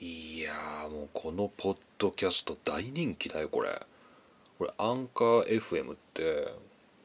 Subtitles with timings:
[0.00, 0.52] いや
[0.88, 3.84] もうこのポッドキャスト大人気だよこれ。
[4.56, 6.54] これアンカー FM って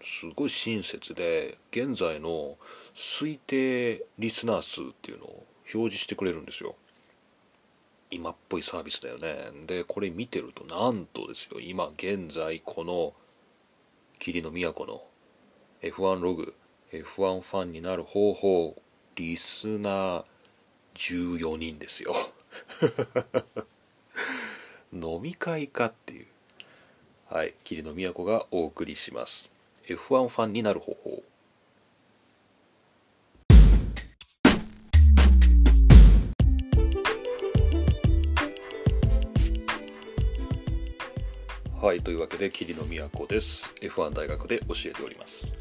[0.03, 2.55] すごい親切で現在の
[2.93, 5.43] 推定リスナー数っていうのを
[5.73, 6.75] 表示してくれるんですよ。
[8.11, 9.65] 今っぽいサービスだよね。
[9.65, 11.59] でこれ見てるとなんとですよ。
[11.59, 13.13] 今現在この
[14.19, 15.01] 霧の都の
[15.81, 16.53] F1 ログ
[16.91, 18.79] F1 ファンになる方法
[19.15, 20.25] リスナー
[20.93, 22.13] 14人ですよ。
[24.93, 26.27] 飲み会かっていう。
[27.33, 29.49] はい霧の都がお送りします。
[29.87, 31.23] F1 ファンになる方法。
[41.81, 43.73] はいというわけで霧の都です。
[43.81, 45.55] F1 大学で教えております。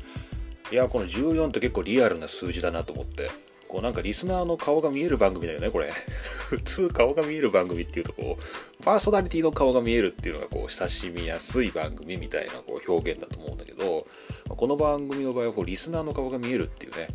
[0.71, 3.31] いやこの14って結構リアルな数字だなと思って。
[3.73, 5.91] こうなんかリスナーの顔が見える番組だよねこれ。
[6.51, 14.07] 普通顔が見える番組っていうとこうパーソナリティの顔が見えるっていうのがこう親しみやすい番組みたいなこう表現だと思うんだけど
[14.47, 17.09] この番組の場合はこうリスナーの顔が見えるっていうね、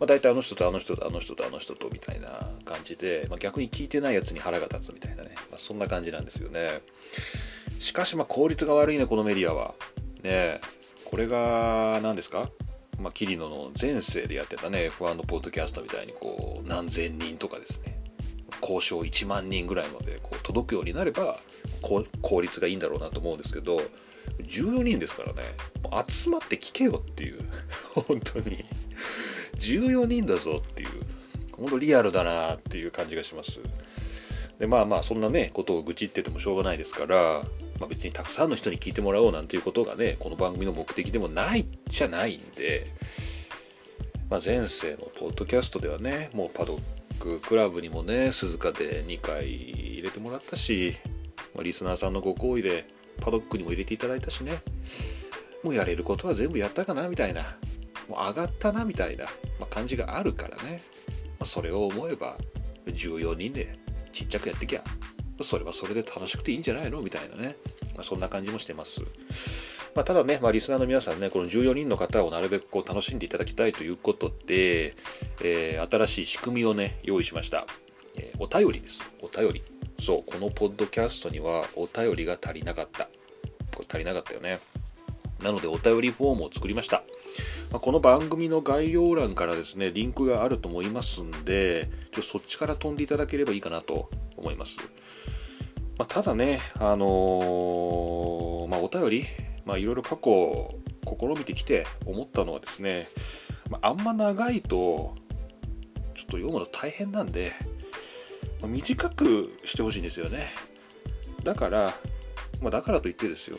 [0.00, 6.80] まあ、大体あの人とあの人とあの人とあの人とみたいな感じで、まあ、逆に聞いてないやつに腹が立つみたいなね、まあ、そんな感じなんですよね。
[7.80, 9.74] しかしまあ効率が悪いねこのメディアは。
[10.22, 10.62] ね
[11.04, 12.50] これが何ですか？
[12.98, 18.00] まあ、キリノの前世でやってたね F1 のポッドキャストみたいにこう何千人とかですね
[18.60, 21.38] 交渉1万人ぐらいまでこう届くようになれば
[21.80, 23.80] 効率がいいんだろうなと思うんですけど
[24.42, 25.42] 14人ですからね
[26.08, 27.40] 集まって聞けよっていう
[27.94, 28.64] 本当に。
[29.58, 30.88] 14人だぞっていう
[31.52, 33.58] 本当リアルだなっていう感じがします。
[34.58, 37.42] でまあまあそんなねことを愚痴っててもしょうがないですから
[37.78, 42.86] まあ、別にたくさんの人に聞いてもらおうなんていうことがねこの番組の目的でもないじゃないんで、
[44.30, 46.80] まあ、前世のポッドキャストではねもうパドッ
[47.20, 50.96] ククラブにもね鈴鹿で2回入れてもらったし、
[51.54, 52.88] まあ、リスナーさんのご好意で
[53.20, 54.58] パドックにも入れていただいたしね
[55.62, 57.42] もうやれることは全部やったかなみたいな
[58.08, 59.30] もう上がったなみたいな、ま
[59.62, 62.38] あ、感じがあるからね、まあ、それを思えば
[62.86, 63.78] 14人で
[64.18, 64.82] ちっちゃくやってきゃ
[65.40, 67.00] それはそれで楽しくていいんじゃないの？
[67.00, 67.56] みたいなね、
[67.94, 69.02] まあ、そんな感じもしてます。
[69.94, 74.96] まあ、ただね、まあ、リスナーの皆さんね、この14人の方をなるべくこう楽しんでいただきたいということで、
[75.42, 77.66] えー、新しい仕組みをね、用意しました。
[78.18, 79.00] えー、お便りです。
[79.22, 79.62] お便り。
[80.00, 83.04] そう、このポッドキャストにはお便りが足りなかった。
[83.74, 84.58] これ足りなかったよね。
[85.40, 87.04] なので、お便りフォームを作りました。
[87.70, 94.78] まあ、この番組の概要欄からですね、リンクがあると思いますんで、ちょそっちから飛んでいただければいいかなと思います。
[95.98, 99.26] まあ、ただね、あのー、まあ、お便り、
[99.64, 103.08] まあ、いろいろ過去試みてきて思ったのはですね、
[103.68, 105.16] まあ、あんま長いと
[106.14, 107.52] ちょっと読むの大変なんで、
[108.60, 110.48] まあ、短くしてほしいんですよね。
[111.44, 111.94] だから、
[112.60, 113.58] まあ、だからといってですよ、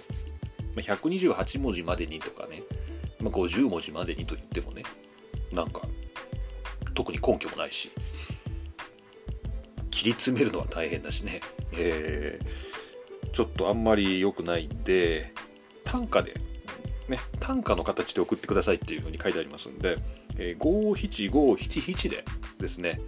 [0.75, 2.63] ま、128文字までにとかね、
[3.21, 4.83] まあ、50文字までにと言ってもね
[5.51, 5.81] なんか
[6.93, 7.91] 特に根拠もないし
[9.91, 11.41] 切り詰めるのは大変だしね、
[11.73, 15.33] えー、ちょっとあんまり良くないんで
[15.83, 16.33] 単価で
[17.09, 19.97] ね単価の形で送ってくださいっていうふうに書いてありますんで、
[20.37, 22.23] えー、57577で
[22.59, 23.01] ですね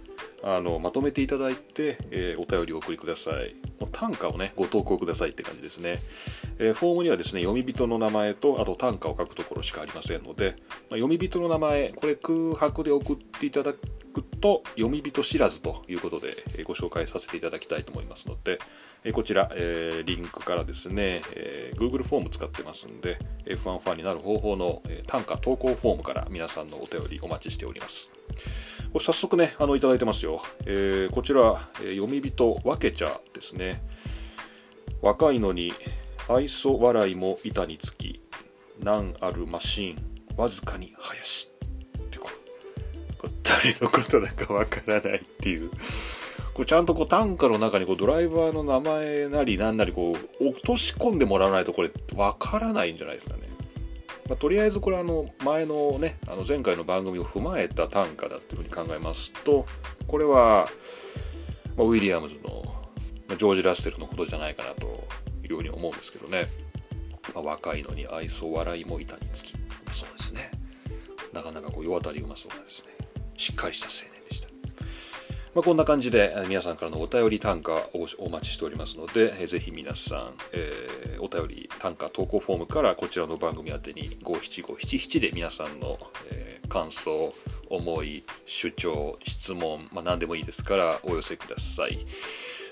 [0.44, 3.54] あのまとめていただいて、えー、お便りをお送りください。
[3.92, 6.00] 単価をねご投稿くださいって感じですね、
[6.62, 10.54] え、フォームにはですね読み人の名前とあと単価を書くところしかありませんので、
[10.88, 18.60] ま、読み人の名前これ空白で送っていただくと読み人知らずということでえご紹介させていただきたいと思いますので
[19.02, 28.10] えこちらえリンクからですねえ Google フォーム使ってますんで F1 ファンになる方法のえ単価投稿フォームから皆さんのお便りお待ちしております。
[29.00, 33.82] 早速ねあのいただいてますよ、えー、こちらえ読み人わけちゃですね。
[35.00, 35.72] 若いのに
[36.34, 38.20] 愛想笑いも板につき
[38.82, 42.28] 難あるマシーンわずかに林ってこ
[43.24, 45.70] れ誰のことだかわからないっていう
[46.54, 53.42] こうちゃんとこう単価の中にこうドライバーの名前なりなんなりこう落とし込んでもらわないとこれわからないんじゃないですかね。
[54.28, 59.66] まあ、とりあえずこれあの前のねあの前回の番組を踏まえた単価だっていうふうに考えますと
[60.06, 60.68] これは、
[61.76, 62.62] まあ、ウィリアムズの
[63.30, 65.06] ジョージ・ラステルのことじゃないかなと
[65.52, 66.46] いうふうに思うんですけどね、
[67.34, 69.52] まあ、若いのに愛想笑いも板につき
[69.92, 70.50] そうですね
[71.32, 72.92] なかなかこう世渡りうまそうなですね
[73.36, 74.48] しっかりした青年でした。
[75.54, 85.98] まあ、こんな感じで皆さんからのお便り単価をお待ちしておりますので、ぜひ皆さん、えー、お便り単価投稿フォームからこちらの番組宛てに57577で皆さんの、
[86.30, 87.34] えー、感想、
[87.68, 91.98] 思い、主張、質問、まあ、何でもいいですからお寄せください。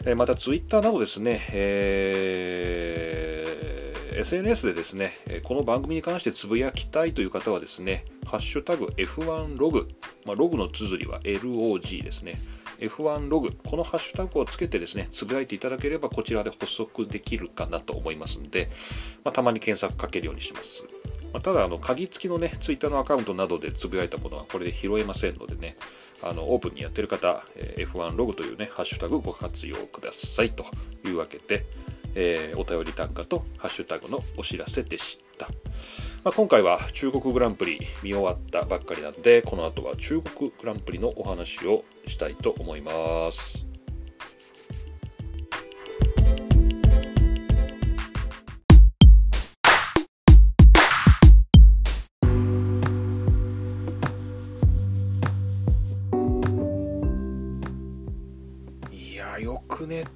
[0.06, 5.12] えまたツイッターなどですね、えー、SNS でですね、
[5.42, 9.88] この番組に関してつぶやきたいという方はですね、ハッシュタグ F1 ログ、
[10.24, 12.38] まあ、ログの綴りは LOG ですね。
[12.78, 18.70] F1 ログ、このハッシュタグをつけてですね、つぶやいていただければこちらで補足できるかなと思いますので、
[19.22, 20.84] まあ、たまに検索かけるようにします。
[21.30, 25.76] まあ、ただ、あの、鍵付きのね、ツイッターのアカウントなどでつぶやいたものはこれで拾えませんのでね、
[26.22, 30.64] あのオープンにやってる方、え F1 ログというね、ハッシュタグご活用くださいと
[31.04, 31.64] いうわけで、
[32.14, 35.48] えー、お便り単価とハッシュタグのお知らせでした。
[36.22, 43.69] まあ、今回は中国グランプリ見終わったばっかりなんで、この後は中国グランプリのお話をしたいと思います。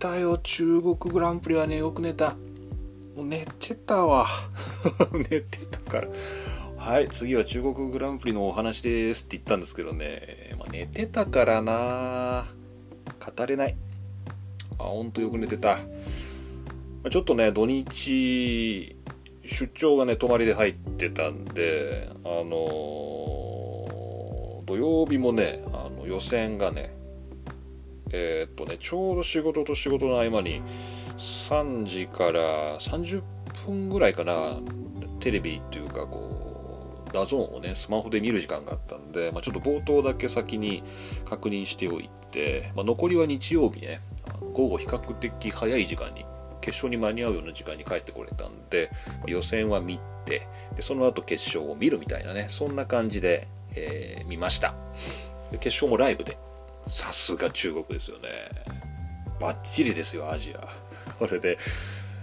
[0.05, 2.37] たよ、中国グランプリはね、よく寝た。
[3.17, 4.27] もう寝てたわ。
[5.31, 6.09] 寝てたから。
[6.77, 12.53] はい、次は中国グランプリのお話ですって言ったんですけどね、まあ、寝てたからな
[13.19, 13.77] 語れない。
[14.79, 15.79] あ、ほんとよく寝てた。
[17.11, 18.95] ちょっとね、土日、
[19.47, 26.93] 出張がね、泊まりで入ってたんで、あのー、土曜日もね、あの予選がね、
[28.17, 30.63] えー、っとね、ちょうど仕事と仕事の合間に
[31.19, 33.23] 3時から30
[33.67, 34.61] 分ぐらいかな、
[35.19, 40.85] テレビっていうかこう、 DAZN をね、スマホで見る時間があったんで、まあ、ちょっと冒頭だけ先に
[41.29, 44.01] 確認しておいて、まあ、残りは日曜日ね、
[44.53, 46.25] 午後比較的早い時間に、
[46.61, 48.91] 決勝に間に合うような時間に帰ってこれたんで、
[49.27, 50.47] 予選は見て、
[50.77, 54.75] でその後決勝を見るみたいなね、そんな感じで、えー、見ました。
[55.61, 56.39] 決勝もライブで
[56.87, 58.29] さすが中国ですよね。
[59.41, 60.69] バッチリですよ、アジア。
[61.19, 61.59] これで、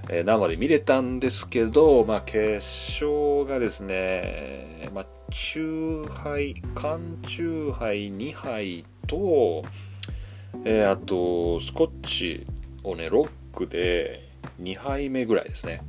[0.10, 9.63] えー、生で見れたんですけど、まあ、決勝がですね、まあ、中杯、缶中杯2杯と、
[10.66, 12.46] えー、あと、スコッチ
[12.84, 14.30] をね、ロックで
[14.62, 15.81] 2杯目ぐらいですね。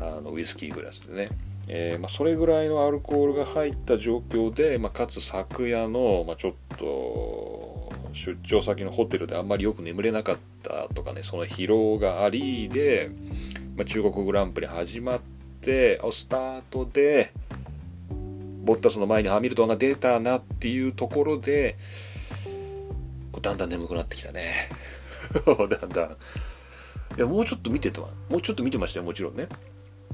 [0.00, 1.28] あのウイスキーグラスでね。
[1.70, 13.10] えー、まあ、それぐらいのアルコールが入った状況で、まあ、かつ昨夜の、まあ、ちょっと出張先のホテルであんまりよく眠れなかったとかねその疲労がありで、
[13.76, 15.20] ま中国グランプリ始まっ
[15.60, 17.32] てスタートで
[18.64, 21.76] ボッタスの前にハミルトンが出たなっていうところで
[23.40, 24.68] だんだん眠くなってきたね。
[25.46, 26.16] だんだん。
[27.16, 29.48] いやもうちょっと見てたもうちょっと見てましたよもちろんね。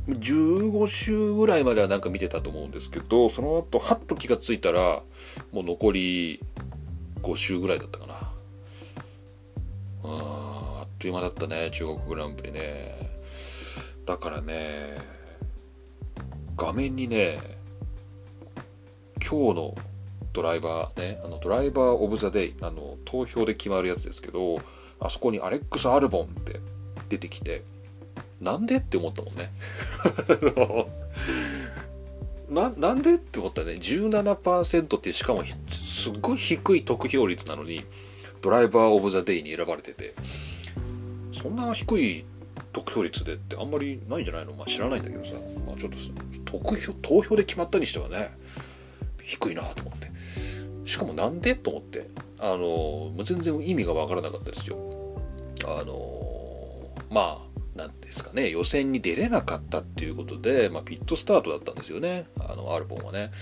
[0.08, 5.02] 15週ぐらいまではなんか見てたと思うんですけどその後はっと気がついたら
[5.52, 6.40] もう残り
[7.22, 8.14] 5週ぐらいだったかな。
[10.06, 12.94] あっという間だったね中国グランプリね。
[14.04, 14.98] だからね
[16.56, 17.38] 画面にね
[19.26, 19.74] 今日の
[20.34, 24.60] ドライバーねあのドライバー・オブ・ザ・デイあの投票で決まるやつですけど
[25.00, 26.60] あそこにアレックス・アルボンって
[27.08, 27.62] 出てきて
[28.40, 29.50] なんでって思ったもんね。
[32.50, 33.72] ななんでって思ったね。
[33.72, 37.84] 17%ってしかもすっごい低い得票率なのに
[38.42, 40.14] ドライバー・オブ・ザ・デイに選ばれてて。
[41.32, 42.24] そんな低い
[42.72, 45.32] 得票率でってあんまりないんじゃないの、まあ、知らないんだけどさ、
[45.66, 45.92] まあ、ちょっ
[46.44, 48.36] と得票投票で決まったにしてはね
[49.20, 50.10] 低いなと思って。
[50.84, 52.08] しかもなんでと思って。
[52.38, 54.76] あの全然意味がわからなかったですよ。
[55.66, 63.32] あのまあなんですかね、予選に出れなかったっていうことで、まあ、ピットスタートだったんですよね、あのアルボンはね。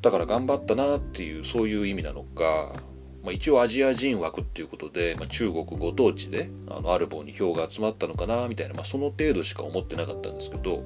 [0.00, 2.74] だから頑張ったなっていう、そういう意味なのか、
[3.22, 10.84] まあ、一応アジア人枠っていうことで、まあ、中国ご当地であのアルボンに票が集まったのかなみたいな、まあ、その程度しか思ってなかったんですけど、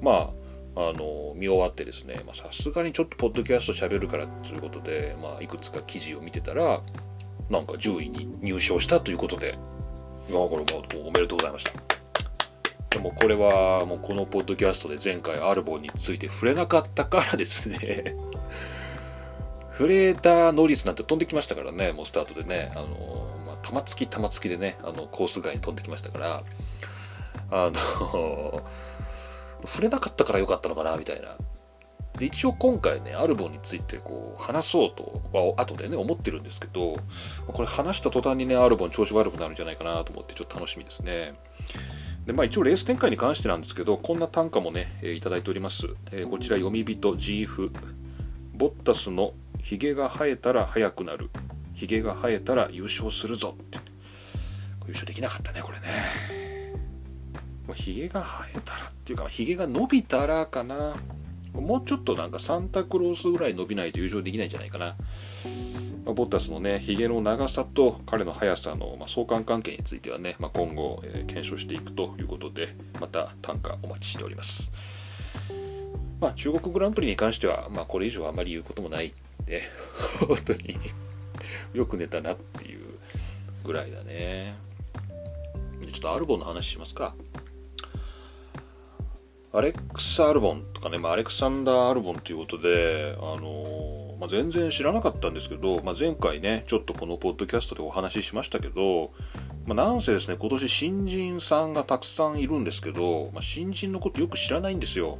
[0.00, 0.32] ま
[0.76, 6.82] あ、あの見終わってですねさすがにちょっとポッドキャスト喋るからということで、まあ、いくつか記事を見てたら
[7.50, 9.58] なんか10位に入賞したということで、
[10.30, 12.01] まあ、これもおめでとうございました。
[12.92, 18.14] でもこれはもうこのポッドキャストで前回アルボンについて触れなかったからですね
[19.72, 26.42] 触れたノリスなんて飛んできましたからね、もうスタートでね、あの、まあ、玉突き玉突きでね、あの、コース外に飛んできましたから、
[27.50, 28.62] あの、
[29.64, 31.36] 触れなかったからよかったのかな、みたいな。
[32.18, 36.98] で一応今回ね、アルボンについてこう話そうとは後でね、思ってるんですけど、
[37.46, 41.32] これ話した途端にね、アルボン調子悪くなるんじゃないかなと思って、ちょっと楽しみですね。
[42.26, 45.88] でまあ、一応レース展開に関してなんですけど、こんな単価もね、えー、いただいております。
[46.12, 47.70] えー、こちら、読み人 GF。
[48.54, 51.30] ボッタスのヒゲが生えたら速くなる。
[51.74, 53.92] ヒゲが生えたら優勝するぞって。
[54.86, 55.86] 優勝できなかったねこれね
[57.74, 60.96] ひげが生えたらっていうかひげが伸びたらかな
[61.54, 64.96] もうちょっとなんかサンタクロースぐらい伸びないと優勝できないんじゃないかな、
[66.04, 74.72] まあ、ボッタスのねひげの長さと彼の速さの、まあ、相関関係についてはね、まあ、今後、えー、検証していくということでまた単価お待ちしております。
[76.20, 79.62] まあ中国グランプリに関しては、まあ、これ以上あまり言うこともないんで
[80.26, 80.78] 本当に
[81.74, 82.86] よく寝たなっていう
[83.64, 84.56] ぐらいだね。
[85.92, 87.14] ちょっとアルボンの話しますか。
[89.54, 99.10] アレックス・アルボンとかね、まあ、アレクサンダー・アルボンということで、あのー、まあ、全然知らなかったんですけど、まあ、前回ね、ちょっとこのポッドキャストでお話ししましたけど、
[99.66, 105.18] まあ、なんせですね、今年新人さんがたくさんいるんですけど、まあ、新人のことよく知らないんですよ。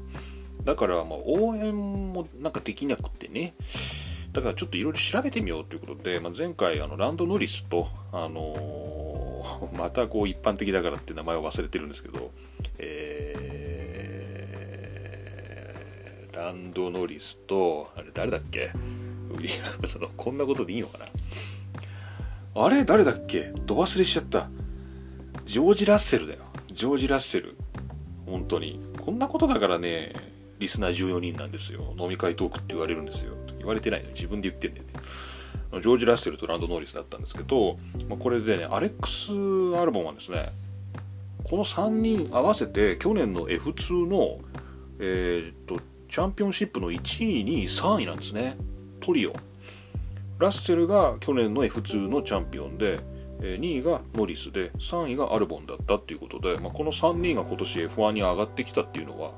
[0.63, 3.55] だから、ま、応援もなんかできなくてね、
[4.31, 12.31] だからちょっといろいろ調べてみようということで、まあ、前回あのランド・ノリスと、あのー、またこう一般的だからって名前を忘れてるんですけど、
[12.79, 13.35] え
[16.33, 18.71] ランド・ノリスと、あれ誰だっけ？
[19.31, 21.07] ウィリアムズのこんなことでいいのかな？
[22.55, 23.53] あれ誰だっけ？
[23.67, 24.49] ど忘れしちゃった。
[25.45, 26.41] ジョージ・ラッセルだよ。
[26.73, 27.57] ジョージ・ラッセル。
[28.27, 28.81] 本当に。
[29.05, 30.13] こんなことだからね、
[30.59, 31.95] リスナー14人なんですよ。
[31.99, 33.35] 飲み会トークって言われるんですよ。
[33.59, 34.93] 言われてないの自分で言ってんだよね。
[35.73, 37.77] ジョージ・ラッセルとランド・ノリスだったんですけど、
[38.09, 39.33] まあ、これでね、アレックス・
[39.81, 40.53] アルボンはですね、
[41.45, 44.39] この3人合わせて去年の F2 の、
[45.01, 45.81] えー、っと
[46.13, 48.59] チャンピオンシップの1位、2位、3位なんですね。
[49.01, 49.33] トリオ。
[50.39, 53.01] ラッセルが去年の F2 のチャンピオンで、
[53.41, 59.33] 2位がノリスで3位がアルボンだったっていうことで、まあ、この3人が今年 F1 に上がってきたっていうのは、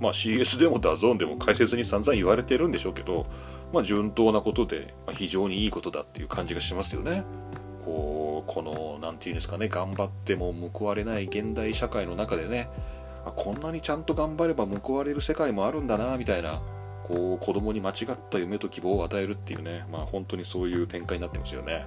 [0.00, 3.26] まあ、CS でも DAZN でも解説に散々言われてるんでしょうけど、
[3.72, 7.24] まあ、順当なことで、まあ、非常にいいことだっていう感じがしますよね。
[7.84, 12.70] こうこの何て言うんですかね頑張っても報われない現代社会の中でね
[13.24, 16.62] あこんなにちゃんと頑張れば報われる世界もあるんだなみたいな
[17.02, 21.86] こう子供に間違った夢と希望を与えるっていうね、まあ、本当にそういう展開になってますよね。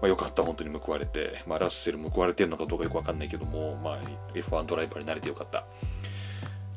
[0.00, 3.98] まあ、よかった、本当に報われて、まあ、ラッセル報われてるのかどうかよくわかんないけども、まあ、
[4.34, 5.64] F1 ドライバーになれてよかった。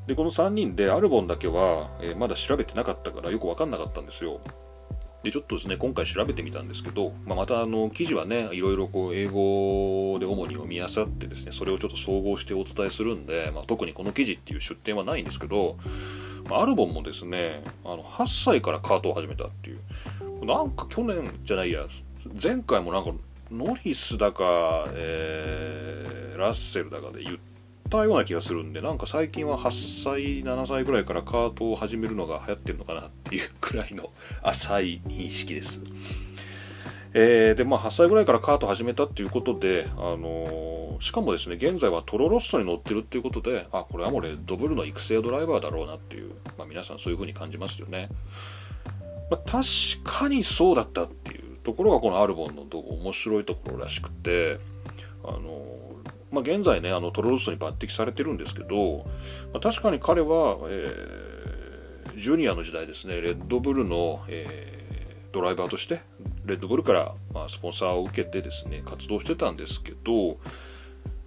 [0.08, 4.42] で、この3人でアルボンだけは、えー、まだ調べてなかったからよくわかんなかったんですよ。
[5.24, 15.78] で、ちょっとですね、今回調べてみたんですけど、まあ、またあの記事はね、いろいろこう英語で主に読み漁ってですね、それをちょっと総合してお伝えするんで、まあ、特にこの記事っていう出典はないんですけど、
[16.50, 21.88] まあ、アルボンもですね、あの8歳からカートを始めたっていう、なんか去年じゃないや、
[22.42, 23.12] 前回もなんか
[23.50, 27.53] ノリスだか、えー、ラッセルだかで言って、
[27.94, 34.10] たような気がするんでなんか最近は8歳7歳ぐらいからカートを始めるのが流行ってるのかなっていうくらいの
[34.42, 35.80] 浅い認識です。
[37.14, 48.10] えー、でまあ8歳ぐらいからカート始めたっていうことで、あのー、しかもですね現在はトロロッソに乗ってるっていうことであこれはもうレッドブルの育成ドライバーだろうなっていう、まあ、皆さんそういう風に感じますよね、
[49.30, 49.64] まあ、確
[50.04, 54.58] かにそうだったっていうところがこのアルボンの面白いところらしくて
[55.24, 55.73] あのー
[56.34, 59.06] まあ、現在ねあのトロロッソに抜擢されてるんですけど、
[59.54, 66.02] まあ、確かに彼は、えー、ジュニアの時代ですねレッドブルの、えー、ドライバーとして
[66.46, 70.40] レッドブルから、まあ、スポンサーを受けてですね活動してたんですけど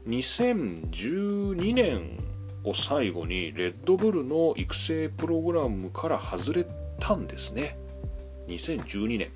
[0.08, 2.18] 2012年
[2.64, 6.66] を最後にレッドブルの育成プログラムから外れ
[6.98, 7.78] たんですね。
[8.48, 9.30] 2012年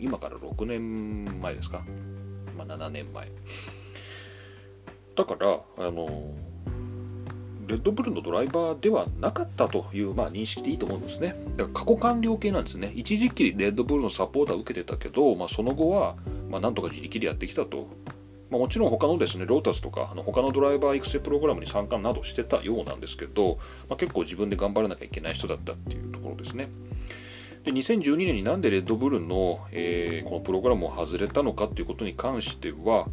[0.00, 1.84] 今から6年前ですか、
[2.56, 3.28] まあ、7年前。
[5.16, 6.08] だからあの
[7.66, 11.34] レッドブルのドライバーではなかったという、まあ、認識でいいと思うんですね。
[11.56, 12.92] だから過去完了形なんですね。
[12.94, 16.16] 一時期レッドブルのサポーターを受けてたけど、まあ、その後は、
[16.50, 17.88] まあ、なんとか自力でやってきたと。
[18.50, 26.68] まあ、もちろん他のですね、ロータスとか、あの他のドライバー育成プログラムに参加などしてたようなんですけど、まあ、結構自分で頑張らなきゃいけない人だったっていうところですね。
[27.64, 33.08] で2012年になんでレッドブルの、えー、このプログラムを外れたのかっていうことに関しては、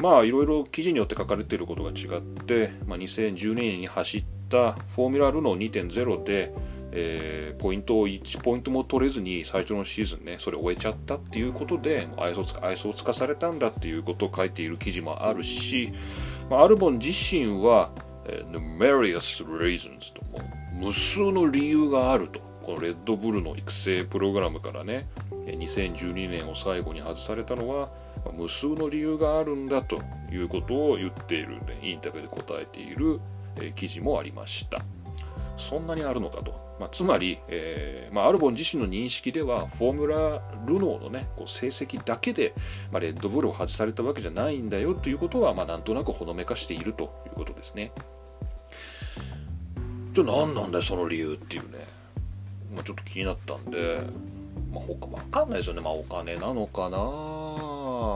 [0.00, 6.52] まあいろいろ記事によって書かれていることが違って、まあ、2012年に走ったフォーミュラルの2.0で、
[6.92, 15.92] えー、ポイントを1ポイントも取れずに最初のシーズンねそれを終えちゃったっていうことで愛想愛想をつかされたんだっていうことを書いている記事もあるし、
[16.50, 17.90] まあ、アルボン自身は、
[18.50, 20.40] numerous reasons とも
[20.72, 27.90] 無数の理由があるとこのレッドブルの育成プログラムからね2012年を最後に外されたのは
[28.32, 30.02] 無数の理由があるんだと
[30.32, 33.20] いうことを言っている、ね、インタビューで答えている、
[33.60, 34.82] え記事もありました。
[35.56, 42.54] そんなにあるのかと、まあ、つまり、えーまあ、アルボン自身の認識ではフォーミュラルノーの、ね、こう成績だけで、
[42.90, 47.92] まあ、レッドブルを外されたわけじゃないんだよということは、まあ、なんとなくほのめかしているということですね。
[50.12, 51.86] じゃあ何なんだよその理由っていうね、
[52.74, 54.00] まあ、ちょっと気になったんで、
[54.72, 56.98] まあ、他わかんないですよね、まあ、お金なのかな、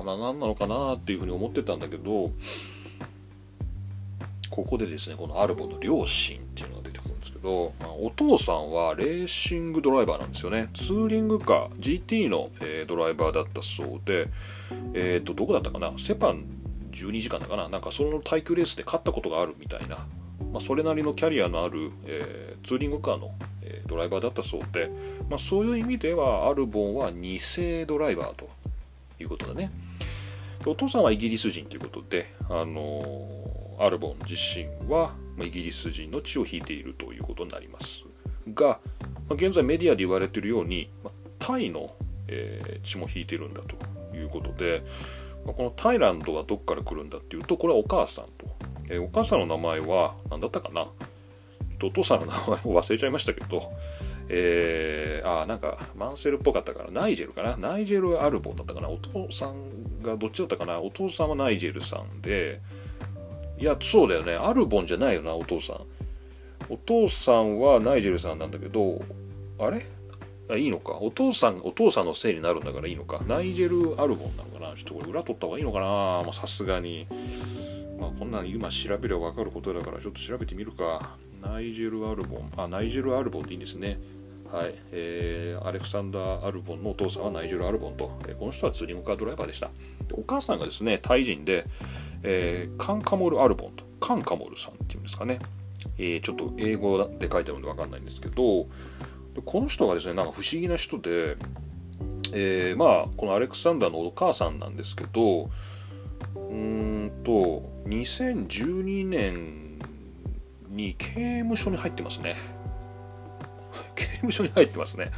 [0.04, 2.30] まあ、何なのかなっていうふうに思ってたんだけど
[4.50, 10.68] ここでですねこのアルボの両親っていうのが出てくるんですけど、まあ、お父さんはレーシングドライバーなんですよね。
[10.74, 14.28] ツーリングカー GT の、えー、ドライバーだったそうで
[14.94, 15.92] えっ、ー、とどこだったかな？
[15.98, 16.44] セパン
[16.90, 17.68] 12時間だかな？
[17.68, 19.96] なんかその耐久レースで勝ったことがあるみたいな、
[20.52, 23.32] まあ、それなりのキャリアのある、えー、ツーリングカーの、
[23.86, 24.90] ドライバーだったそうで、
[25.28, 28.48] まあ、そういう意味ではアルボンは2世ドライバーと
[29.20, 29.70] いうことだね。
[30.66, 38.04] お父さんはイギリス人ということで、あのアルボン自身はイギリス人の血を引いているということになります
[38.52, 38.80] が
[39.28, 41.94] ま現在メディアで言われているようにまタイの、
[42.26, 43.76] えー、血も引いているんだと
[44.16, 44.82] いうことで
[45.46, 48.56] まこのタイランドはどっから来るんだっていうとこれはお母さんと、
[48.90, 50.88] えー、お母さんの名前は何だったかな？
[51.80, 53.62] お父さんの名前も忘れちゃいましたけど、
[54.28, 57.56] えー、あなんかマンセルっぽかったからナイジェルかな。
[57.56, 58.88] ナイジェル・アルボンだったかな。
[58.88, 60.80] お父さんがどっちだったかな。
[60.80, 62.60] お父さんはナイジェルさんで。
[63.58, 64.34] いやそうだよね。
[64.34, 65.80] アルボンじゃないよなお父さん。
[66.68, 69.00] お父さんはナイジェルさんなんだけど
[69.58, 69.86] あれ？
[70.50, 70.98] あいいのか。
[71.00, 73.20] お父さんお父さんのせいになるんだからいいのか。
[73.26, 74.76] ナイジェル・アルボンなのかな。
[74.76, 76.32] ちょっとこれ裏取った方がいいのかな。
[76.32, 77.06] さすがに。
[77.98, 81.16] まあこんなん今調べれば分かることだからちょっと調べてみるか。
[81.42, 82.52] ナイジェル・アルボン。
[82.56, 83.98] あナイジェル・アルボンでいいんですね。
[84.52, 89.70] はい、えー、アレクサンダー・アルボンのお父さんはナイジェル・アルボンと、えー、この人はツーリングカードライバーでした。
[90.12, 91.66] お母さんがですねタイ人で、
[92.22, 95.38] えー、カンカモル・アルボンとカンカモルさんっていうんですかね、
[95.98, 98.66] えー、ちょっと英語で書いてあるんで分かんないんですけど
[99.44, 101.36] この人がですねなんか不思議な人で、
[102.32, 105.50] えー、まあこのアレクサンダーのお母さんなんですけど
[106.34, 109.78] うんと2012年
[110.70, 112.57] に刑務所に入ってますね。
[113.98, 115.10] 刑務所に入ってますね。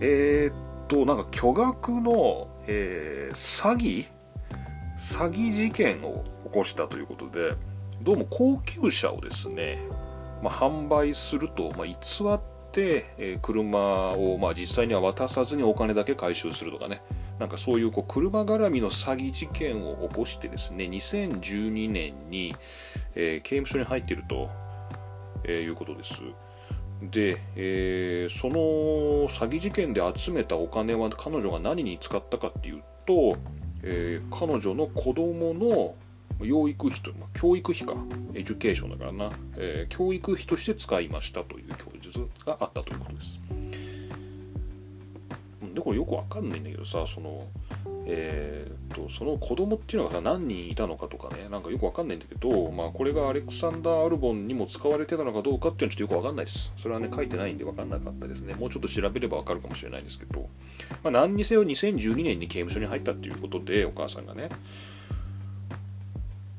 [0.00, 4.06] えー、っとなんか巨額の、えー、詐欺？
[4.98, 7.54] 詐欺事件を起こしたということで
[8.02, 9.78] どうも高級車をですね、
[10.42, 12.40] まあ、販売すると、まあ、偽っ
[12.72, 17.00] て、え、車を、まあ、実際には渡さずにお金だけ回収するとかね。
[17.38, 22.56] なんかそういうこう車絡みの詐欺事件を起こしてですね2012年に、
[23.14, 24.50] えー、刑務所に入っていると、
[25.44, 26.14] えー、いうことです。
[27.02, 33.36] で、えー、その詐欺事件で集めたお金は彼女が何に使ったかっていうと
[33.82, 35.94] えー、彼女の子供の
[36.44, 37.94] 養育費と、まあ、教育費か
[38.34, 43.40] education だからな、えー、教育費として使いましたという供述があったということです。
[45.78, 47.46] でこれよくわかんないんだけどさその
[48.10, 56.72] えーと、その子供っていうのがさ何人いたのかとかねなんかよくわかんないんだけど、まあ、これがアレクサンダー・アルボンにも使われてたのかどうかっていうのはちょっとよくわかんないです。
[56.78, 58.54] それはね書いてないんでわかんなかったですね。
[58.54, 60.48] もうちょっと調べればわかるかもしれないんですけど、
[61.02, 64.48] まあ、何にせよ2012年に刑務所に入ったっていうことでお母さんがね。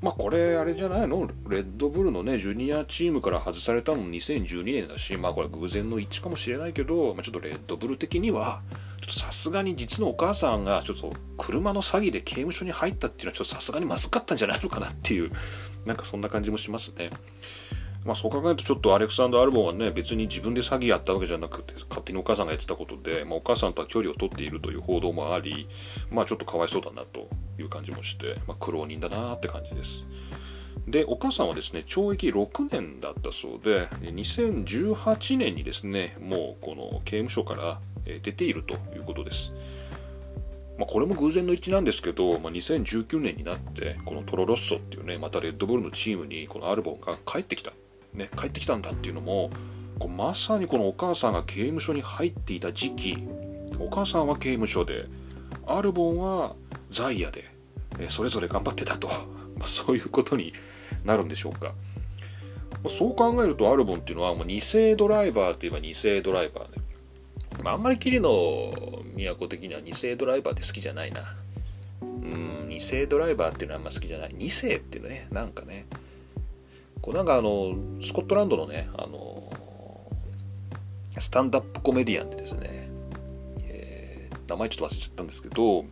[0.02, 1.28] まあこれあれじゃないの？
[1.50, 8.62] レッドブルのねジュニアチームから外されたのも2012年だしまあこれ偶然の一致かもしれないけど、まあ、ちょっとレッドブル的には
[9.10, 15.32] さすがに実のお母さんがちょっと車の詐欺で刑務所に入ったっていうのはちょっとさすがにまずかったんじゃないのかなっていう
[15.86, 17.10] なんかそんな感じもしますね。
[18.06, 25.68] まあそう考えるとちょっとアレクサンダー・アルボンはね別に自分で詐欺やったわけじゃなくて勝手にお母さんがやってたことで、まあ、お母さんとは距離を取っているという報道もあり
[26.12, 30.06] まあちょっとかわいそうだなという感じもして、まあ、苦労人だなって感じです。
[30.88, 39.54] でお母さんはですね懲役6年だったそうで2018年にですねもうこの刑務所から出ているということです。
[40.80, 47.74] まあ、これも偶然の一致なんですけど、まあ、2019年になってこのトロロッソっていうねまたレッドブルのチームにこのアルボンが帰ってきた、
[48.14, 49.50] ね、帰ってきたんだっていうのも
[50.00, 53.28] こうまさにこのお母さんが刑務所に入っていた時期
[53.80, 55.06] お母さんは刑務所で
[55.66, 56.56] アルボンは
[56.90, 57.46] ザイヤで
[58.10, 59.08] それぞれ頑張ってたと、
[59.58, 60.54] まあ、そういうことに
[61.04, 61.74] なるんでしょうか。
[62.88, 66.82] そう考えるとアルボンっていうのはもう2世ドライバーといえば2世ドライバーね
[67.64, 71.36] まあ、あんまり桐野都的には2世ドライバーって好きじゃないな。
[72.02, 74.30] うん、2世ドライバーっていうのはあんま好きじゃない。
[74.30, 75.86] 2世っていうのね、なんかね、
[77.02, 79.52] こうなんかあの、スコットランドのね、あの、
[81.18, 82.90] スタンダップコメディアンでですね、
[83.64, 85.86] えー、名前ちょっと忘れちゃったんですけど、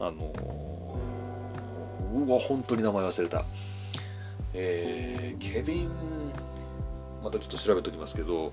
[0.00, 0.96] あの、
[2.14, 3.44] うわ、本当に名前忘れた。
[4.54, 6.32] えー、ケビン、
[7.22, 8.52] またちょっと調べておきますけど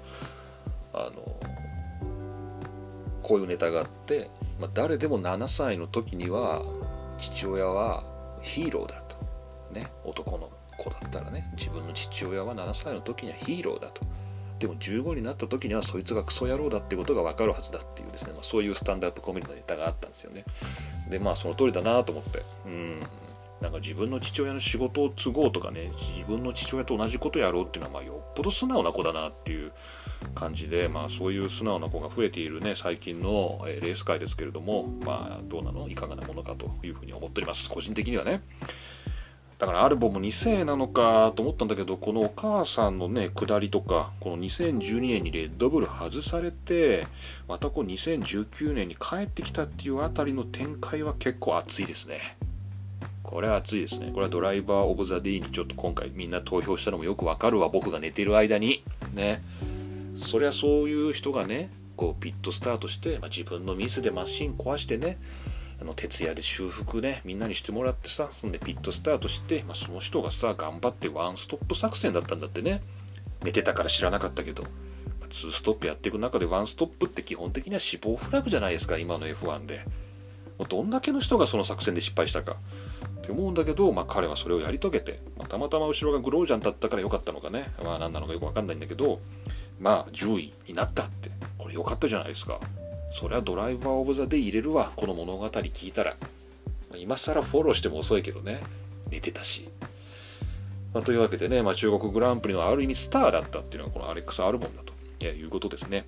[0.93, 1.35] あの
[3.23, 6.63] こういうネタがあって、まあ、誰でも7歳の時には
[7.17, 8.03] 父親は
[8.41, 9.17] ヒーローだと
[9.73, 10.49] ね男の
[10.83, 14.01] 子だったらね自分の父親は7歳の時にはヒーローだと。
[14.59, 20.43] でも15になった時にはそいつがクソ野郎だっていうことが分かるはずだっていうですね、まあ、そういうスタンダードコメディのネタがあったんですよね。
[21.09, 22.43] でまあその通りだなと思って。
[22.65, 22.99] うん。
[23.61, 29.73] なんか自分の父親の仕事を継ごうとかね自分の父親と同じことやろうっていうのはまあよっぽど素直な子だなっていう
[30.33, 35.89] 感じで、まあ、そういう素直な子が増えているね最近のレース界ですけれどもまあどうなの？
[35.89, 37.69] いかがなものかというふうに思っております。
[37.69, 38.41] 個人的にはね。
[39.59, 47.07] だからアルバム2世なのかと思ったんだけどこのお母さんのね下りとかこの2012年にレッドブル外されて
[47.45, 52.37] またこう2019年に帰ってきたっていうあたりの展開は結構熱いですね。
[53.21, 54.11] これは熱いですね。
[54.11, 57.69] これはドライバー・オブ・ザ・ディーにちょっと今回みんな投票したのもよくわかるわ。
[57.69, 58.83] 僕が寝てる間に。
[59.13, 59.43] ね。
[60.15, 65.17] そりゃそういう人がねこうピットスタートして、まあ、自分のミスでマシン壊してね
[65.81, 72.81] あの徹夜で修復ねみんなにしてもらってさそんでピットスタートして、まあ、その人がさ頑張ってワンストップ作戦だったんだってね。
[73.43, 74.69] 寝てたから知らなかったけど、ま
[75.23, 79.85] あ、2ストップやっていく中でワンストップって基本的には死亡フラグじゃないですか今の F1 で。
[80.57, 82.57] もうどんだけの人がその作戦で失敗したか。
[83.19, 87.71] って思うんだけど、まあ、彼はそれをやり遂げて、まあ、たまたま後ろがグロージャンだったから良かったのかね。
[87.81, 89.21] まあ何なのかよく分かんないんだけど
[89.79, 91.31] まあ10位になったって。
[91.57, 92.59] これ良かったじゃないですか。
[93.11, 94.91] そりゃドライバー・オブ・ザ・デイ入れるわ。
[94.95, 96.15] この物語聞いたら。
[96.97, 98.61] 今更フォローしても遅いけどね。
[99.09, 99.67] 寝てたし、
[100.93, 104.89] まあ、というわけでね、まあ、中国グランプリのある意味スターだったっていうのはこのアレックス・アルボンだと。
[105.27, 106.05] いうことですね。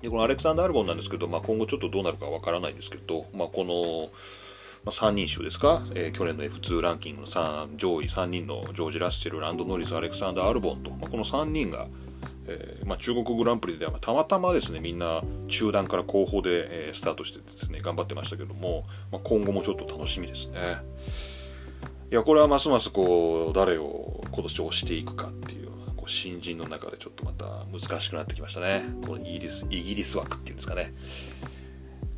[0.00, 4.08] でこのアレクサンダー・アルボンなんですけど、まあ、今後ちょっとどうなるかわからないんですけど、まあ、この、
[4.84, 11.86] まあ、3人衆ですか、えー、去年の F2 ランキングの3上位3人のジョージ・ラッシェルランド・ノリスアレクサンダー・アルボンと、まあ、この3人が、
[12.46, 20.58] えーまあ、中国グランプリではたまたまですねみんな中段から後方で、えー、スタートしてですね頑張ってましたけども、まあ、今後もちょっと楽しみですね。
[22.10, 28.82] いやこれはますますこう誰を今年推していくかっていうこう新人の中でちょっとまた難しくなってきましたね。
[29.06, 30.92] このイギリスイギリス枠っていうんですかね。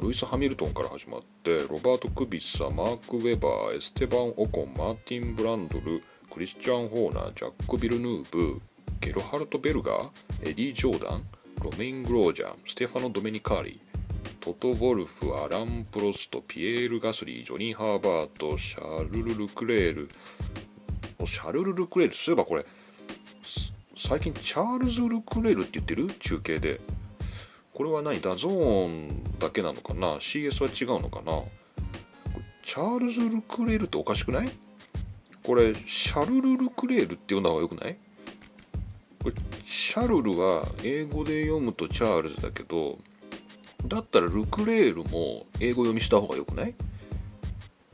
[0.00, 8.60] ルイス・ハミルトンから始まってロバート・クビッサマーク・ウェバーエステバン・オコンマーティン・ブランドルクリスチャン・ホーナージャック・ビルヌーブ
[9.00, 10.10] ゲロハルト・ベルガー
[10.42, 11.24] エディ・ジョーダン
[11.62, 20.08] ロメイン・グロージャンステファノ・ドメニカーリートト・ウォルフアラン・プロストピエール・ガスリージョニー・ハーバートシャルル・ルクレール
[21.26, 22.66] シャルル・ルクレールそういえばこれ
[23.96, 26.08] 最近チャールズ・ルクレールって言ってる？
[26.18, 26.80] 中継で。
[27.72, 28.20] これは何？
[28.20, 31.42] DAZN だけなのかな？CS は違うのかな？
[32.62, 34.50] チャールズ・ルクレールっておかしくない？
[35.42, 37.96] これシャルル・ルクレールっていうのはよくない？
[39.22, 42.98] これシャルルは英語で読むとチャールズだけど
[43.86, 46.74] だったらルクレールも英語読みした方がよくない？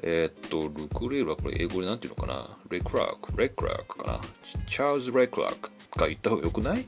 [0.03, 2.57] えー、っとルクレールはこれ英語で何て言うのかな？
[2.71, 4.21] レクラークレクラークかな？
[4.67, 6.87] チャールズ・レクラークが言った方がよくない？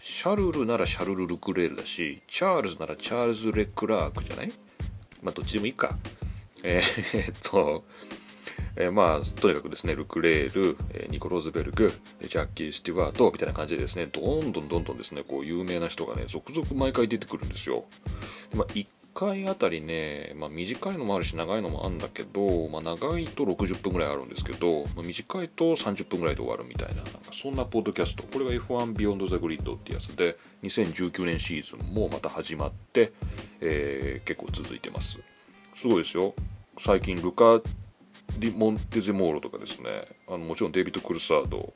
[0.00, 4.52] シャルルならシャルル・ルクレールだしチャールズならチャールズ・レクラークじゃない？
[5.22, 5.96] まあどっちでもいいか。
[6.62, 7.84] えー、っと
[8.80, 17.84] えー、まあとにかくですねルクレール、えニコ・ローズベルグジャッキー・スティワートみたいな感じでですねどんどんどんどんですねこう有名な人がね続々毎回出てくるんですよ。
[18.54, 28.24] まあ、1回あたりね、まあ、短いのもあるし長いのもあるんだけど、まあ、長いと60分ぐらいあるんですけど、まあ、短いと30分ぐらいで終わるみたいななんかそんなポッドキャスト。
[28.24, 33.12] これが F1 Beyond the Grid ってやつで2019年シーズンもまた始まって、
[33.60, 35.20] えー、結構続いてます。
[35.76, 36.34] すごいですよ。
[36.80, 37.60] 最近ルカ・
[38.38, 40.02] ディ・モンテゼモーロとかですね。
[40.28, 41.72] あのもちろんデイビッド・クルサード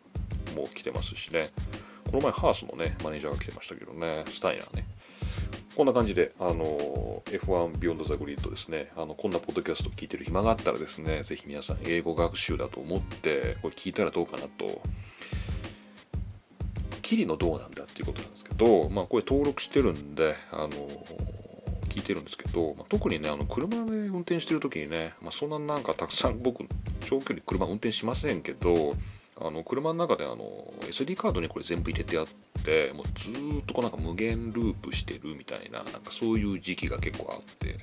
[0.57, 1.51] も来てますしね。
[2.07, 4.25] この前ハースのねマネージャーが来てましたけどね。
[4.29, 4.85] スタイナーね。
[5.75, 14.81] こんな感じで、あの F1 Beyond the Grid ですね、あのこんなポッドキャスト聞いてる暇があったらですね、ぜひ皆さん英語学習だと思って、これ聞いたらどうかなと。
[17.03, 20.71] 霧のどうなんだっていうことなんですけど、まあこれ登録してるんで、あの
[21.95, 26.65] 聞いてるんですけど、まあ、特にねあの車で運転してる時にね、まあ、そんななんかたくさん僕
[27.03, 28.95] 長距離車運転しませんけど
[29.41, 32.27] あの車の中であの SD カードにこれ全部入れてあっ
[32.65, 37.77] てもうずっとこうなんか無限ループしてるみたいななんかそういう時期が結構あって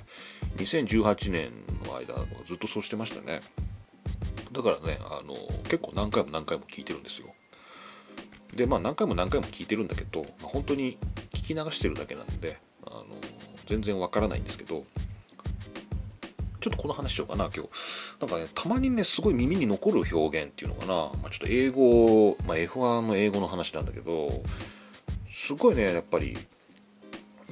[0.56, 1.52] 2018年
[1.86, 3.40] の間ずっとそうしてましたね。
[4.52, 7.28] だからねあの結構何回も何回も聞いてるんですよ。
[8.54, 10.98] でまあ何回も何回も聞いてるんだけど、まあ、本当に
[11.32, 13.04] 聞き流してるだけなんであの
[13.66, 14.84] 全然わからないんですけど
[16.60, 17.70] ちょっとこの話しようかな今日。
[18.20, 24.42] なんかねたまにねすごい耳に残る表現っていうのかな、まあ、ちょっと英語、まあ、F1 の英語の話なんだけど
[25.30, 26.38] すごいねやっぱり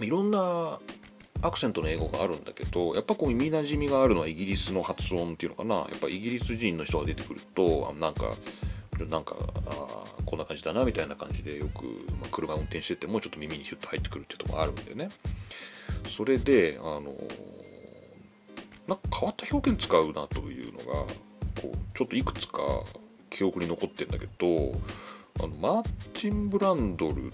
[0.01, 0.79] いろんな
[1.43, 5.75] アクセントの英語があるんだけどやっぱこう耳なじみがあるのはイギリスの発音っていうのかな。
[5.75, 8.35] やっぱイギリス人の人が出てくるとなんか
[9.09, 9.35] なんか
[9.67, 11.85] あこんな感じだなみたいな感じでよく、
[12.21, 15.09] まあ、車運転しててもちょっと耳にヒュッと入ってくるっていうところあるんだよね。
[16.09, 17.15] それであの
[18.87, 20.85] なんか変わった表現使うなというのが
[21.61, 22.59] こうちょっといくつか
[23.29, 24.75] 記憶に残ってんだけど
[25.39, 27.33] あのマーチン・ブランドル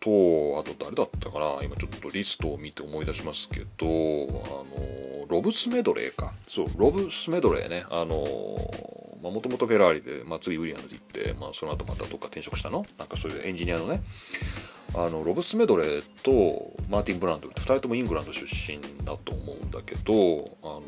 [0.00, 6.32] とあと誰だったかな今ちょっとリストを見て思い出しますけどあのロブスメドレーか。
[6.46, 7.84] そうロブスメドレーね。
[7.90, 8.16] あの
[9.20, 12.86] もともとフェラーリで、まあ、次ウィリアムズ行って、まあ、その後またどっか転職したの？
[12.96, 14.00] なんかそれでエンジニアのね。
[14.94, 20.82] あのロブスメドレーとマーティン・ブランドって2人ともイングランド出身だと思うんだけどあの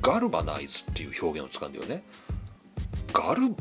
[0.00, 2.04] ガルバナイズっていう表現を使うんだよね
[3.12, 3.54] ガル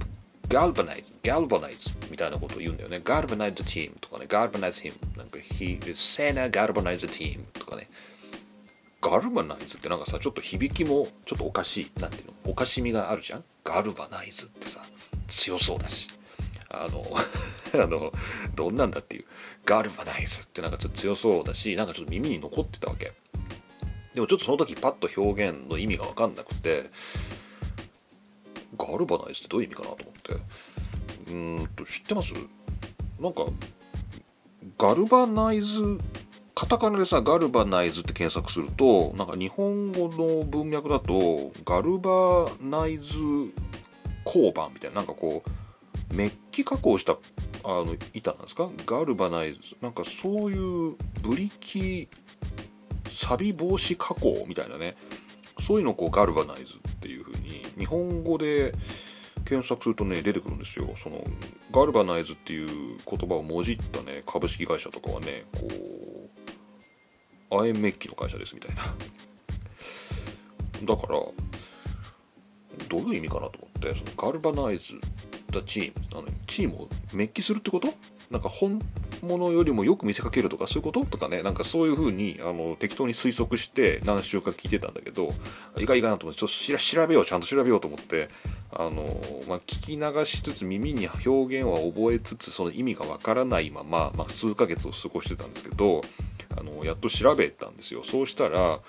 [0.48, 3.02] ガルバナイズ、ガルバナイズみたいなことを言うんだよね。
[3.04, 7.88] ガルバナイズチームとかね、ガルバナイズチーム、なんか、he is Sena ガルバナイズチームとかね。
[9.02, 11.92] ガルバナイズってなんかさ、ちょっと響きもちょっとおかしい。
[12.00, 12.34] なんていうの？
[12.46, 13.44] おかしみがあるじゃん？
[13.64, 14.82] ガルバナイズってさ、
[15.28, 16.10] 強そうだし。
[16.84, 17.06] あの
[17.84, 18.12] あの
[18.56, 19.26] どんなんだっていう。
[19.66, 23.14] ガルバナイズってなんかちょっと強そうだしなんかちょっと耳に残ってたわけ。
[24.14, 26.90] でもちょっとその時パッと表現の意味が分かんなくて
[28.78, 31.32] ガルバナイズってどういう意味かなと思って。
[31.32, 31.34] う
[31.64, 32.34] んと知ってます？
[33.20, 33.46] なんか
[34.78, 36.00] ガルバナイズ
[36.54, 43.18] カタカナでさガルバナイズって検索するとなんか日本語の文脈だとガルバナイズ
[44.26, 45.50] 交番みたいななんかこう
[46.14, 47.18] メッキ加工した
[47.64, 48.70] あの板なんですか？
[48.86, 49.60] ガルバナイズ。
[49.82, 52.08] なんかそういうブリキ
[53.10, 54.96] 錆防止加工みたいなね。
[55.60, 58.74] そういうのをこうガルバナイズっていう風に日本語で
[59.46, 60.94] 検索するとね出てくるんですよ。
[60.98, 61.24] その
[61.72, 65.68] ガルバナイズっていう言葉をもじったね株式会社とかはねこ
[67.52, 68.84] う亜鉛メッキの会社ですみたいな。
[70.96, 71.20] だから
[72.90, 74.98] どういう意味かなと思ってそのガルバナイズっ
[75.60, 77.94] たチームあのチームを滅起するってこと？
[78.32, 78.82] なんか本
[79.22, 81.06] 物よりもよく見せかけるとかそういうこと？
[81.06, 85.34] とかねなんかそういうふうにあの適当に推測して何週か聞いてたんだけど
[85.78, 88.30] 意外意外なと思ってちょっと調べようちゃんと調べようと思って
[88.72, 89.04] あの、
[89.48, 96.02] まあ、聞き流しつつ耳に表現は覚えつつその意味がわからないまま、まあ、数ヶ月を過ごしてたんですけど
[96.58, 98.04] あのやっと調べたんですよ。
[98.04, 98.80] そうしたら、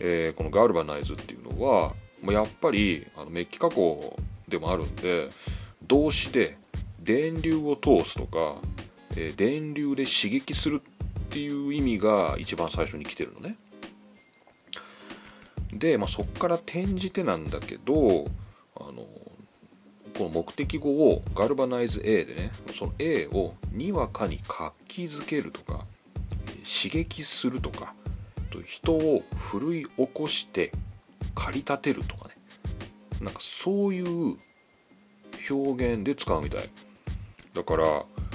[0.00, 4.16] えー、このガルバナイズっていうのは、まあ、やっぱりあのメッキ加工
[4.48, 5.30] でもあるんで
[5.88, 6.56] 動詞で
[7.00, 8.56] 電流を通すとか、
[9.16, 13.56] えー、電流で刺激するっていう意味が一番最初に来てるのね。
[15.72, 18.26] で、まあ、そこから転じてなんだけど
[18.76, 19.06] あの
[20.16, 25.84] この目的語をガルバナイズ A でねその A をにわかに活気づけるとか
[26.64, 27.92] 刺激するとか、
[28.64, 30.70] 人を奮い起こして
[31.34, 32.36] 駆り立てるとかね
[33.20, 34.36] なんかそういう
[35.50, 36.70] 表現で使うみたい。
[37.54, 37.84] だから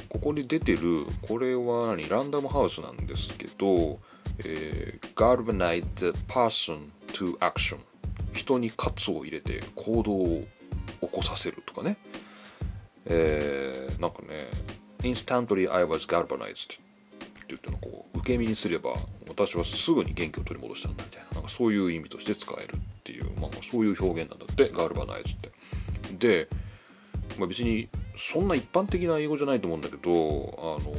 [0.10, 2.08] ここに出てるこれは何？
[2.08, 4.00] ランダムハウスなんですけど、
[4.40, 7.78] えー、galvanize the person to action
[8.34, 10.46] 人に喝を入れて行動を
[11.02, 11.98] 起こさせるとかね、
[13.06, 14.50] えー、なんかね
[15.02, 16.84] instantly I was galvanized って
[17.48, 18.94] 言ってのこう受け身にすれば
[19.28, 21.28] 私はすぐに元気を取り戻したんだみたいな。
[21.36, 25.52] なんかそういう意味として使えるっていう、まあ、そういう表現なんだってガルバナイズって。
[26.18, 26.48] で、
[27.38, 30.94] まあ、別にそんな一般的な英語じゃないと思うんだけどあの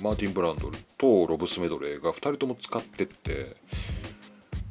[0.00, 3.56] マーティン・ブランドルとロブ・スメドレーが2人とも使ってって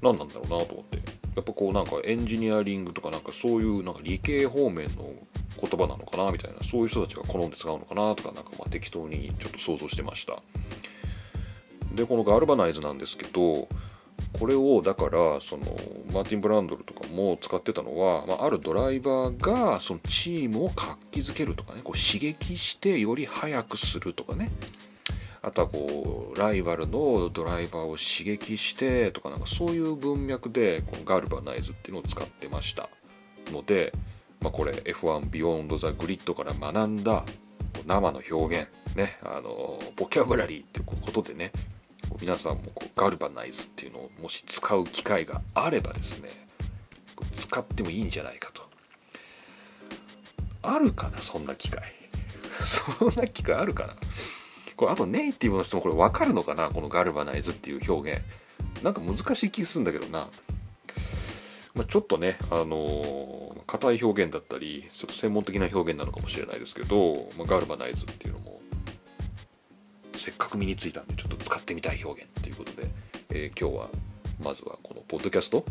[0.02, 1.26] 何なんだろうなと思って。
[1.36, 5.12] やっぱこうなんかエンジニアリングとかなんかそういうなんか理系方面の
[5.60, 10.41] 言葉なのかなみたいなそういう人たちが好んで使うのかなとかなんかまあ適当にちょっと想像してました。
[11.94, 13.68] でこのガルバナイズなんですけど
[14.39, 15.63] これをだからその
[16.13, 24.50] マーティン・ブランドルとかも使ってたのは、まあ、あるドライバーがそのチームを活気づけるとかねこう刺激してより速くするとかね。
[25.41, 32.89] あとはこうライバルのドライバーを刺激してとかなんかそういう文脈でこのガルバナイズっていうのを使ってました。
[33.52, 33.93] ので、
[34.41, 37.24] まあ、これ F1 Beyond the Grid から学んだ
[37.86, 41.52] 生の表現ねあのボキャブラリーっていうことでね
[42.22, 46.30] 皆さんもこう galvanize っていうのをもし使う機会があればですね
[47.32, 48.63] 使ってもいいんじゃないかと。
[50.62, 51.84] あるかなそんな機会。
[52.62, 53.96] そんな機会あるかな。
[54.76, 58.22] これあとネイティブの人もこれ分かるのかなこの galvanize っていう表現。
[58.84, 60.30] なんか難しい気するんだけどな、
[61.74, 68.60] まあ、ちょっとねあの硬、い表現だったりちょっと専門的な表現なのかもしれないですけど、まあ、ガルバナイズっていうのも
[70.17, 72.88] せっかく身についたんでちょっと使ってみたい表現ということで、
[73.30, 73.89] えー、今日は
[74.43, 75.65] まずはこのポッドキャスト、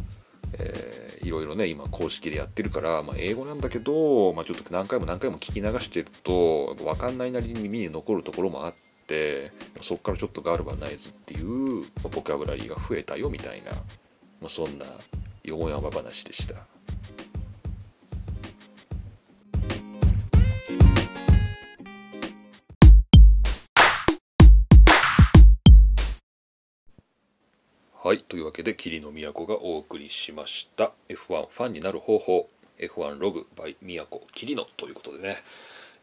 [0.59, 8.75] えー、いろいろね今公式でやってるから、まあ、英語なんだけど、まあ、ちょっと何回も何回も聞き流してると分かんないなりに耳に残るところもあっ
[9.07, 13.79] てそこからちょっとガルバナイズっていうボキャブラリーが増えたよみたいな、ま
[14.47, 14.87] あ、そんな
[15.45, 16.74] よもやま話でした。
[28.05, 30.93] はいというわけで霧の都がお送りしました。
[31.09, 32.51] F1 ファンになる方法。
[32.79, 35.37] F1 ログ by 都霧のということでね、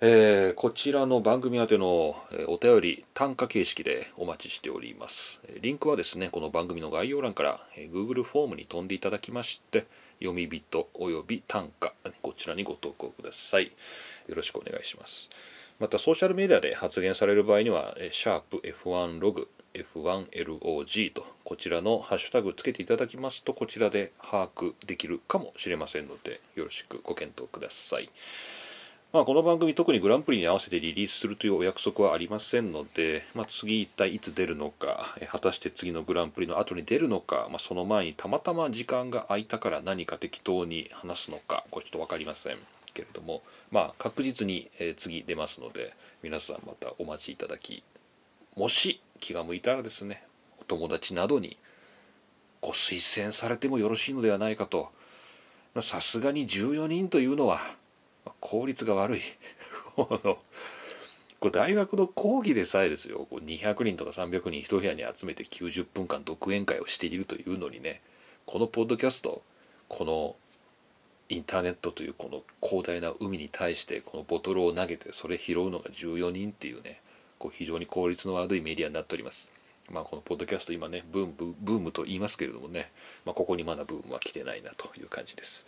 [0.01, 2.15] えー、こちらの番組宛ての
[2.47, 5.41] お便り単価形式でお待ちしております。
[5.61, 9.85] リンクはですねこの番組の概要欄から Google フォームに飛んでいただきまして
[10.21, 13.65] 読み人および単価こちらにご投稿ください。
[13.65, 13.71] よ
[14.33, 15.29] ろしくお願いします。
[15.79, 28.09] またソーシャルメディアで発言される場合にはシャープ F1 ログ F1LOG とこちらのハッシュタグつけていただきますとこちらで把握できるかもしれませんのでよろしくご検討ください。
[29.13, 42.57] まあ、この番組特にグランプリに合わせてリリースするというお約束はありませんので、まあ、次一体いつ出るのか果たして次のグランプリの後に出るのか、まあ、その前にたまたま時間が空いたから何か適当に話すのかこれちょっと分かりません
[42.93, 47.83] けれども、まあ、確実に次出ますので皆さんまたお待ちいただき
[48.55, 50.23] もし気が向いたらですね
[50.59, 51.55] お友達などに
[52.59, 54.89] ご推薦されてもよろしいのではないかと。
[55.79, 57.59] さすがに14人というのは
[58.39, 59.21] 効率が悪い。
[59.95, 63.27] これ大学の講義でさえですよ。
[63.31, 68.01] 200人とか300人一部屋に集めて90分間独演会をしているというのにね
[68.45, 69.41] このポッドキャスト
[69.87, 70.35] この
[71.29, 77.01] インターネットというこの広大な海に対してこのボトルを投げてそれ拾うのが14人っていうね
[77.41, 79.49] こう非常に効率の悪いメディアになっております。
[79.89, 82.91] まあ、このポッドキャスト今ねブームブームと言いますけれどもね、
[83.25, 85.65] まあ、ここにまだブームは来てないなという感じです。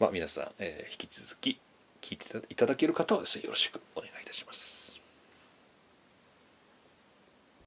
[0.00, 1.60] まあ、皆さん、えー、引き続き
[2.02, 4.79] 聞いていただける方はですねよろしくお願いいたします。